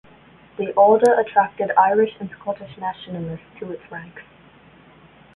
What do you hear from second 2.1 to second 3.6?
and Scottish Nationalists